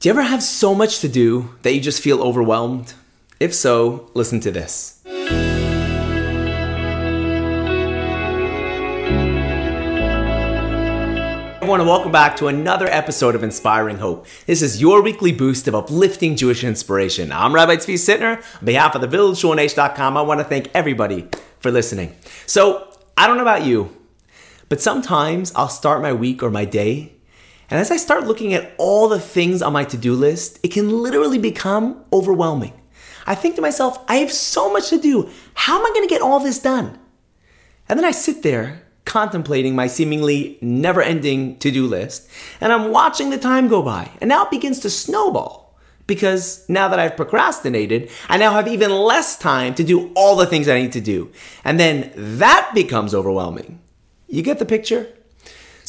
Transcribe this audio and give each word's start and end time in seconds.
Do 0.00 0.08
you 0.08 0.14
ever 0.14 0.22
have 0.22 0.42
so 0.42 0.74
much 0.74 1.00
to 1.00 1.10
do 1.10 1.54
that 1.60 1.74
you 1.74 1.80
just 1.82 2.00
feel 2.00 2.22
overwhelmed? 2.22 2.94
If 3.38 3.54
so, 3.54 4.10
listen 4.14 4.40
to 4.40 4.50
this. 4.50 5.02
Everyone, 11.56 11.80
and 11.80 11.86
welcome 11.86 12.10
back 12.10 12.34
to 12.36 12.46
another 12.48 12.86
episode 12.86 13.34
of 13.34 13.44
Inspiring 13.44 13.98
Hope. 13.98 14.26
This 14.46 14.62
is 14.62 14.80
your 14.80 15.02
weekly 15.02 15.32
boost 15.32 15.68
of 15.68 15.74
uplifting 15.74 16.34
Jewish 16.34 16.64
inspiration. 16.64 17.30
I'm 17.30 17.54
Rabbi 17.54 17.76
Tzvi 17.76 17.96
Sytner. 17.96 18.38
On 18.38 18.64
behalf 18.64 18.94
of 18.94 19.02
the 19.02 19.06
VillageShulchan 19.06 20.16
I 20.16 20.22
want 20.22 20.40
to 20.40 20.44
thank 20.44 20.70
everybody 20.72 21.28
for 21.58 21.70
listening. 21.70 22.16
So, 22.46 22.90
I 23.18 23.26
don't 23.26 23.36
know 23.36 23.42
about 23.42 23.66
you, 23.66 23.94
but 24.70 24.80
sometimes 24.80 25.52
I'll 25.54 25.68
start 25.68 26.00
my 26.00 26.14
week 26.14 26.42
or 26.42 26.50
my 26.50 26.64
day 26.64 27.19
and 27.70 27.78
as 27.78 27.90
I 27.90 27.96
start 27.96 28.26
looking 28.26 28.52
at 28.52 28.72
all 28.78 29.08
the 29.08 29.20
things 29.20 29.62
on 29.62 29.72
my 29.72 29.84
to 29.84 29.96
do 29.96 30.14
list, 30.14 30.58
it 30.62 30.72
can 30.72 30.90
literally 30.90 31.38
become 31.38 32.04
overwhelming. 32.12 32.72
I 33.26 33.34
think 33.34 33.54
to 33.56 33.62
myself, 33.62 34.04
I 34.08 34.16
have 34.16 34.32
so 34.32 34.72
much 34.72 34.88
to 34.90 34.98
do. 34.98 35.30
How 35.54 35.78
am 35.78 35.86
I 35.86 35.90
going 35.90 36.06
to 36.06 36.12
get 36.12 36.22
all 36.22 36.40
this 36.40 36.58
done? 36.58 36.98
And 37.88 37.98
then 37.98 38.04
I 38.04 38.10
sit 38.10 38.42
there 38.42 38.82
contemplating 39.04 39.74
my 39.74 39.86
seemingly 39.86 40.58
never 40.60 41.02
ending 41.02 41.58
to 41.58 41.70
do 41.70 41.86
list, 41.86 42.28
and 42.60 42.72
I'm 42.72 42.90
watching 42.90 43.30
the 43.30 43.38
time 43.38 43.68
go 43.68 43.82
by. 43.82 44.10
And 44.20 44.28
now 44.28 44.44
it 44.44 44.50
begins 44.50 44.80
to 44.80 44.90
snowball 44.90 45.78
because 46.06 46.68
now 46.68 46.88
that 46.88 46.98
I've 46.98 47.16
procrastinated, 47.16 48.10
I 48.28 48.36
now 48.36 48.52
have 48.52 48.66
even 48.66 48.90
less 48.90 49.38
time 49.38 49.74
to 49.76 49.84
do 49.84 50.12
all 50.14 50.34
the 50.34 50.46
things 50.46 50.68
I 50.68 50.80
need 50.80 50.92
to 50.92 51.00
do. 51.00 51.30
And 51.64 51.78
then 51.78 52.12
that 52.16 52.72
becomes 52.74 53.14
overwhelming. 53.14 53.80
You 54.26 54.42
get 54.42 54.58
the 54.58 54.66
picture? 54.66 55.06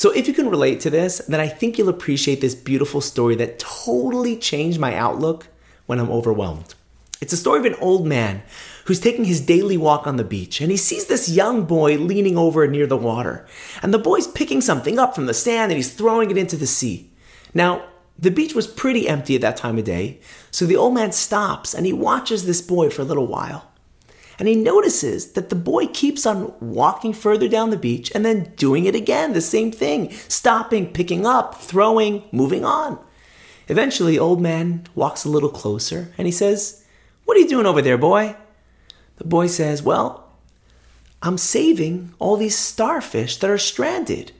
So, 0.01 0.09
if 0.09 0.27
you 0.27 0.33
can 0.33 0.49
relate 0.49 0.79
to 0.79 0.89
this, 0.89 1.19
then 1.27 1.39
I 1.39 1.47
think 1.47 1.77
you'll 1.77 1.87
appreciate 1.87 2.41
this 2.41 2.55
beautiful 2.55 3.01
story 3.01 3.35
that 3.35 3.59
totally 3.59 4.35
changed 4.35 4.79
my 4.79 4.95
outlook 4.95 5.47
when 5.85 5.99
I'm 5.99 6.09
overwhelmed. 6.09 6.73
It's 7.21 7.33
a 7.33 7.37
story 7.37 7.59
of 7.59 7.65
an 7.65 7.75
old 7.75 8.07
man 8.07 8.41
who's 8.85 8.99
taking 8.99 9.25
his 9.25 9.41
daily 9.41 9.77
walk 9.77 10.07
on 10.07 10.15
the 10.15 10.23
beach, 10.23 10.59
and 10.59 10.71
he 10.71 10.75
sees 10.77 11.05
this 11.05 11.29
young 11.29 11.65
boy 11.65 11.97
leaning 11.97 12.35
over 12.35 12.65
near 12.65 12.87
the 12.87 12.97
water. 12.97 13.45
And 13.83 13.93
the 13.93 13.99
boy's 13.99 14.25
picking 14.25 14.59
something 14.59 14.97
up 14.97 15.13
from 15.13 15.27
the 15.27 15.35
sand 15.35 15.71
and 15.71 15.77
he's 15.77 15.93
throwing 15.93 16.31
it 16.31 16.37
into 16.37 16.57
the 16.57 16.65
sea. 16.65 17.11
Now, 17.53 17.85
the 18.17 18.31
beach 18.31 18.55
was 18.55 18.65
pretty 18.65 19.07
empty 19.07 19.35
at 19.35 19.41
that 19.41 19.57
time 19.57 19.77
of 19.77 19.83
day, 19.83 20.19
so 20.49 20.65
the 20.65 20.77
old 20.77 20.95
man 20.95 21.11
stops 21.11 21.75
and 21.75 21.85
he 21.85 21.93
watches 21.93 22.47
this 22.47 22.63
boy 22.63 22.89
for 22.89 23.03
a 23.03 23.05
little 23.05 23.27
while 23.27 23.70
and 24.41 24.47
he 24.47 24.55
notices 24.55 25.33
that 25.33 25.49
the 25.49 25.55
boy 25.55 25.85
keeps 25.85 26.25
on 26.25 26.51
walking 26.59 27.13
further 27.13 27.47
down 27.47 27.69
the 27.69 27.77
beach 27.77 28.11
and 28.15 28.25
then 28.25 28.51
doing 28.55 28.85
it 28.85 28.95
again, 28.95 29.33
the 29.33 29.39
same 29.39 29.71
thing, 29.71 30.09
stopping, 30.29 30.91
picking 30.91 31.27
up, 31.27 31.61
throwing, 31.61 32.23
moving 32.31 32.65
on. 32.65 32.97
Eventually, 33.67 34.17
old 34.17 34.41
man 34.41 34.87
walks 34.95 35.23
a 35.23 35.29
little 35.29 35.51
closer 35.51 36.11
and 36.17 36.25
he 36.25 36.31
says, 36.31 36.83
What 37.25 37.37
are 37.37 37.39
you 37.39 37.47
doing 37.47 37.67
over 37.67 37.83
there, 37.83 37.99
boy? 37.99 38.35
The 39.17 39.25
boy 39.25 39.45
says, 39.45 39.83
Well, 39.83 40.27
I'm 41.21 41.37
saving 41.37 42.15
all 42.17 42.35
these 42.35 42.57
starfish 42.57 43.37
that 43.37 43.49
are 43.51 43.59
stranded. 43.59 44.31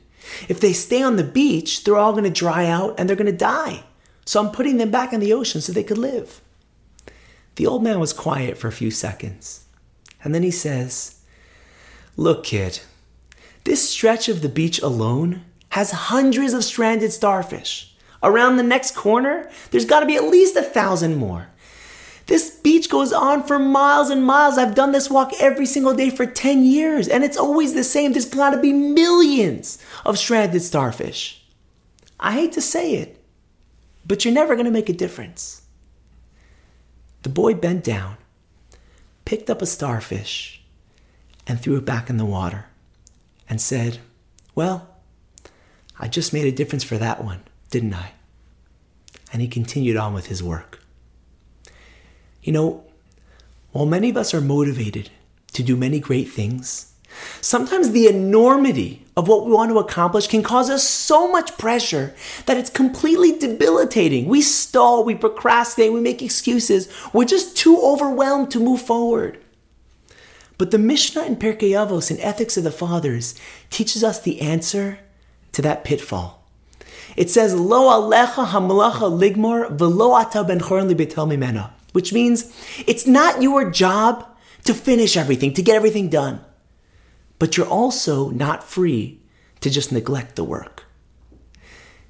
If 0.49 0.59
they 0.59 0.73
stay 0.73 1.03
on 1.03 1.17
the 1.17 1.23
beach, 1.23 1.83
they're 1.83 1.95
all 1.95 2.13
going 2.13 2.23
to 2.23 2.31
dry 2.31 2.65
out 2.65 2.95
and 2.97 3.07
they're 3.07 3.15
going 3.15 3.31
to 3.31 3.37
die. 3.37 3.83
So 4.25 4.39
I'm 4.39 4.51
putting 4.51 4.77
them 4.77 4.89
back 4.89 5.13
in 5.13 5.19
the 5.19 5.33
ocean 5.33 5.61
so 5.61 5.71
they 5.71 5.83
could 5.83 5.99
live. 5.99 6.41
The 7.57 7.67
old 7.67 7.83
man 7.83 7.99
was 7.99 8.13
quiet 8.13 8.57
for 8.57 8.67
a 8.67 8.71
few 8.71 8.89
seconds. 8.89 9.65
And 10.23 10.33
then 10.35 10.43
he 10.43 10.51
says, 10.51 11.21
Look, 12.17 12.43
kid, 12.43 12.81
this 13.63 13.89
stretch 13.89 14.29
of 14.29 14.41
the 14.41 14.49
beach 14.49 14.79
alone 14.81 15.43
has 15.69 15.91
hundreds 15.91 16.53
of 16.53 16.63
stranded 16.63 17.13
starfish. 17.13 17.95
Around 18.23 18.57
the 18.57 18.63
next 18.63 18.95
corner, 18.95 19.49
there's 19.71 19.85
got 19.85 20.01
to 20.01 20.05
be 20.05 20.15
at 20.15 20.25
least 20.25 20.55
a 20.55 20.61
thousand 20.61 21.15
more. 21.15 21.47
This 22.27 22.51
beach 22.51 22.89
goes 22.89 23.11
on 23.11 23.43
for 23.43 23.57
miles 23.57 24.09
and 24.09 24.23
miles. 24.23 24.57
I've 24.57 24.75
done 24.75 24.91
this 24.91 25.09
walk 25.09 25.31
every 25.39 25.65
single 25.65 25.93
day 25.93 26.09
for 26.09 26.25
10 26.25 26.63
years, 26.63 27.07
and 27.07 27.23
it's 27.23 27.37
always 27.37 27.73
the 27.73 27.83
same. 27.83 28.11
There's 28.13 28.25
got 28.25 28.51
to 28.51 28.59
be 28.59 28.71
millions 28.71 29.79
of 30.05 30.19
stranded 30.19 30.61
starfish. 30.61 31.43
I 32.19 32.33
hate 32.33 32.51
to 32.53 32.61
say 32.61 32.93
it, 32.93 33.23
but 34.05 34.23
you're 34.23 34.33
never 34.33 34.55
to 34.55 34.71
make 34.71 34.89
a 34.89 34.93
difference. 34.93 35.63
The 37.23 37.29
boy 37.29 37.55
bent 37.55 37.83
down 37.83 38.17
picked 39.31 39.49
up 39.49 39.61
a 39.61 39.65
starfish 39.65 40.61
and 41.47 41.57
threw 41.57 41.77
it 41.77 41.85
back 41.85 42.09
in 42.09 42.17
the 42.17 42.25
water 42.25 42.65
and 43.47 43.61
said, 43.61 43.99
Well, 44.55 44.89
I 45.97 46.09
just 46.09 46.33
made 46.33 46.43
a 46.47 46.51
difference 46.51 46.83
for 46.83 46.97
that 46.97 47.23
one, 47.23 47.39
didn't 47.69 47.93
I? 47.93 48.11
And 49.31 49.41
he 49.41 49.47
continued 49.47 49.95
on 49.95 50.13
with 50.13 50.25
his 50.25 50.43
work. 50.43 50.81
You 52.43 52.51
know, 52.51 52.83
while 53.71 53.85
many 53.85 54.09
of 54.09 54.17
us 54.17 54.33
are 54.33 54.41
motivated 54.41 55.09
to 55.53 55.63
do 55.63 55.77
many 55.77 56.01
great 56.01 56.27
things, 56.27 56.90
Sometimes 57.41 57.91
the 57.91 58.07
enormity 58.07 59.05
of 59.17 59.27
what 59.27 59.45
we 59.45 59.51
want 59.51 59.71
to 59.71 59.79
accomplish 59.79 60.27
can 60.27 60.43
cause 60.43 60.69
us 60.69 60.87
so 60.87 61.31
much 61.31 61.57
pressure 61.57 62.13
that 62.45 62.57
it's 62.57 62.69
completely 62.69 63.37
debilitating. 63.37 64.27
We 64.27 64.41
stall, 64.41 65.03
we 65.03 65.15
procrastinate, 65.15 65.91
we 65.91 65.99
make 65.99 66.21
excuses. 66.21 66.87
We're 67.11 67.25
just 67.25 67.57
too 67.57 67.81
overwhelmed 67.81 68.51
to 68.51 68.59
move 68.59 68.81
forward. 68.81 69.39
But 70.57 70.71
the 70.71 70.77
Mishnah 70.77 71.23
in 71.23 71.37
Pirkei 71.37 71.71
Avos 71.71 72.11
in 72.11 72.19
Ethics 72.19 72.55
of 72.55 72.63
the 72.63 72.71
Fathers 72.71 73.33
teaches 73.71 74.03
us 74.03 74.21
the 74.21 74.41
answer 74.41 74.99
to 75.53 75.61
that 75.63 75.83
pitfall. 75.83 76.47
It 77.17 77.29
says, 77.29 77.55
Lo 77.55 77.89
alecha 77.89 78.47
hamlacha 78.47 79.11
ligmor 79.11 79.71
velo 79.71 80.13
ata 80.13 80.43
ben 80.43 80.59
mimena, 80.59 81.71
which 81.93 82.13
means 82.13 82.55
it's 82.85 83.07
not 83.07 83.41
your 83.41 83.69
job 83.71 84.25
to 84.63 84.73
finish 84.75 85.17
everything, 85.17 85.53
to 85.53 85.63
get 85.63 85.75
everything 85.75 86.09
done 86.09 86.39
but 87.41 87.57
you're 87.57 87.65
also 87.65 88.29
not 88.29 88.63
free 88.63 89.19
to 89.61 89.67
just 89.71 89.91
neglect 89.91 90.35
the 90.35 90.43
work. 90.43 90.83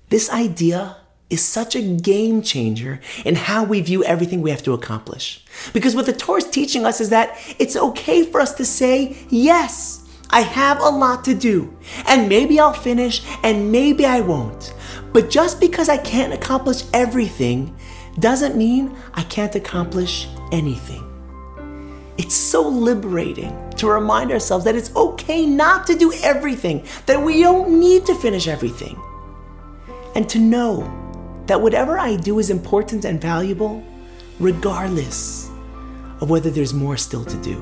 This 0.10 0.30
idea 0.30 0.98
is 1.30 1.42
such 1.42 1.74
a 1.74 1.82
game 1.82 2.42
changer 2.42 3.00
in 3.24 3.36
how 3.36 3.64
we 3.64 3.80
view 3.80 4.04
everything 4.04 4.42
we 4.42 4.50
have 4.50 4.62
to 4.64 4.74
accomplish. 4.74 5.46
Because 5.72 5.96
what 5.96 6.06
the 6.06 6.12
Torah 6.12 6.40
is 6.40 6.50
teaching 6.50 6.86
us 6.86 7.00
is 7.00 7.12
that 7.12 7.38
it's 7.60 7.78
okay 7.78 8.24
for 8.24 8.42
us 8.42 8.54
to 8.56 8.66
say, 8.66 9.16
yes, 9.30 10.06
I 10.32 10.42
have 10.42 10.82
a 10.82 10.90
lot 10.90 11.24
to 11.24 11.34
do, 11.34 11.78
and 12.08 12.28
maybe 12.28 12.60
I'll 12.60 12.74
finish, 12.74 13.24
and 13.42 13.72
maybe 13.72 14.06
I 14.06 14.20
won't. 14.20 14.74
But 15.14 15.30
just 15.30 15.62
because 15.62 15.88
I 15.88 15.96
can't 15.96 16.34
accomplish 16.34 16.84
everything 16.94 17.74
doesn't 18.20 18.58
mean 18.58 18.98
I 19.14 19.24
can't 19.24 19.56
accomplish 19.56 20.28
anything. 20.52 21.11
It's 22.22 22.36
so 22.36 22.62
liberating 22.62 23.52
to 23.78 23.88
remind 23.88 24.32
ourselves 24.32 24.64
that 24.66 24.76
it's 24.76 24.96
okay 24.96 25.44
not 25.44 25.88
to 25.88 25.96
do 25.98 26.14
everything, 26.22 26.86
that 27.08 27.20
we 27.20 27.42
don't 27.42 27.80
need 27.80 28.06
to 28.06 28.14
finish 28.14 28.48
everything. 28.48 28.96
And 30.14 30.30
to 30.30 30.38
know 30.38 30.84
that 31.48 31.60
whatever 31.60 31.98
I 31.98 32.18
do 32.18 32.38
is 32.38 32.52
important 32.52 33.06
and 33.06 33.20
valuable, 33.20 33.84
regardless 34.40 35.50
of 36.20 36.30
whether 36.30 36.52
there's 36.52 36.76
more 36.76 36.96
still 36.96 37.26
to 37.26 37.38
do. 37.38 37.58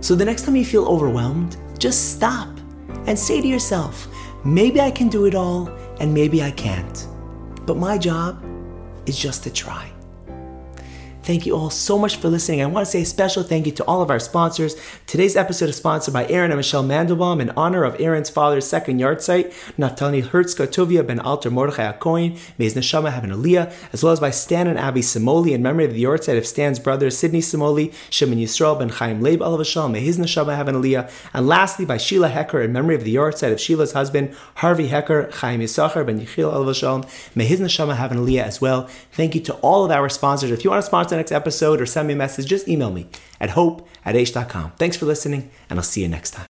So 0.00 0.16
the 0.16 0.24
next 0.24 0.42
time 0.42 0.56
you 0.56 0.64
feel 0.64 0.86
overwhelmed, 0.86 1.56
just 1.78 2.14
stop 2.14 2.48
and 3.06 3.16
say 3.16 3.40
to 3.40 3.46
yourself, 3.46 4.08
maybe 4.44 4.80
I 4.80 4.90
can 4.90 5.08
do 5.08 5.26
it 5.26 5.36
all 5.36 5.68
and 6.00 6.12
maybe 6.12 6.42
I 6.42 6.50
can't. 6.50 7.06
But 7.66 7.76
my 7.76 7.98
job 7.98 8.44
is 9.06 9.16
just 9.16 9.44
to 9.44 9.52
try. 9.52 9.92
Thank 11.22 11.46
you 11.46 11.54
all 11.54 11.70
so 11.70 12.00
much 12.00 12.16
for 12.16 12.28
listening. 12.28 12.62
I 12.62 12.66
want 12.66 12.84
to 12.84 12.90
say 12.90 13.02
a 13.02 13.06
special 13.06 13.44
thank 13.44 13.66
you 13.66 13.72
to 13.72 13.84
all 13.84 14.02
of 14.02 14.10
our 14.10 14.18
sponsors. 14.18 14.74
Today's 15.06 15.36
episode 15.36 15.68
is 15.68 15.76
sponsored 15.76 16.12
by 16.12 16.26
Aaron 16.26 16.50
and 16.50 16.58
Michelle 16.58 16.82
Mandelbaum 16.82 17.40
in 17.40 17.50
honor 17.50 17.84
of 17.84 17.94
Aaron's 18.00 18.28
father's 18.28 18.66
second 18.66 18.98
yahrzeit, 18.98 19.52
Naftali 19.78 20.24
Hertzka 20.24 20.66
Tovia 20.66 21.06
ben 21.06 21.20
Alter 21.20 21.48
Mordechai 21.48 21.92
Akoin. 21.92 22.40
May 22.58 22.64
his 22.64 22.74
neshama 22.74 23.12
have 23.12 23.22
an 23.22 23.30
aliyah, 23.30 23.72
as 23.92 24.02
well 24.02 24.12
as 24.12 24.18
by 24.18 24.30
Stan 24.30 24.66
and 24.66 24.76
Abby 24.76 25.00
Simoli 25.00 25.52
in 25.52 25.62
memory 25.62 25.84
of 25.84 25.94
the 25.94 26.02
yahrzeit 26.02 26.36
of 26.36 26.44
Stan's 26.44 26.80
brother 26.80 27.08
Sidney 27.08 27.40
Simoli, 27.40 27.94
Shimon 28.10 28.38
Yisrael 28.38 28.76
ben 28.76 28.88
Chaim 28.88 29.20
Leib 29.20 29.38
Alavashal. 29.38 29.88
May 29.92 30.00
his 30.00 30.18
neshama 30.18 30.56
have 30.56 30.66
an 30.66 30.74
aliyah. 30.74 31.08
And 31.32 31.46
lastly, 31.46 31.84
by 31.84 31.98
Sheila 31.98 32.30
Hecker 32.30 32.60
in 32.60 32.72
memory 32.72 32.96
of 32.96 33.04
the 33.04 33.14
yahrzeit 33.14 33.52
of 33.52 33.60
Sheila's 33.60 33.92
husband, 33.92 34.34
Harvey 34.56 34.88
Hecker, 34.88 35.30
Chaim 35.34 35.60
Yisachar 35.60 36.04
ben 36.04 36.20
Yechiel 36.20 36.52
Alavashal. 36.52 37.08
May 37.36 37.44
his 37.44 37.60
neshama 37.60 37.94
have 37.94 38.10
an 38.10 38.18
aliyah 38.18 38.42
as 38.42 38.60
well. 38.60 38.88
Thank 39.12 39.36
you 39.36 39.40
to 39.42 39.54
all 39.58 39.84
of 39.84 39.92
our 39.92 40.08
sponsors. 40.08 40.50
If 40.50 40.64
you 40.64 40.70
want 40.70 40.82
to 40.82 40.86
sponsor 40.86 41.11
the 41.12 41.18
next 41.18 41.32
episode 41.32 41.80
or 41.80 41.86
send 41.86 42.08
me 42.08 42.14
a 42.14 42.16
message, 42.16 42.46
just 42.46 42.68
email 42.68 42.90
me 42.90 43.06
at 43.40 43.50
hope 43.50 43.88
at 44.04 44.16
h.com. 44.16 44.72
Thanks 44.78 44.96
for 44.96 45.06
listening, 45.06 45.50
and 45.70 45.78
I'll 45.78 45.84
see 45.84 46.02
you 46.02 46.08
next 46.08 46.32
time. 46.32 46.51